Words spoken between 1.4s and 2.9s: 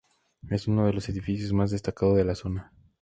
más destacado de la zona.